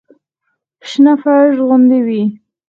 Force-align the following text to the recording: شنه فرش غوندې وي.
شنه 0.89 1.13
فرش 1.21 1.55
غوندې 1.67 1.99
وي. 2.07 2.23